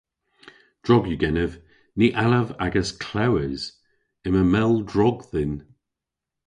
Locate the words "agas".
2.65-2.89